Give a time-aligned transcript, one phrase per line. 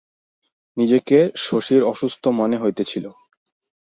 [0.77, 3.05] নিজেকে শশীর অসুস্থ মনে হইতেছিল।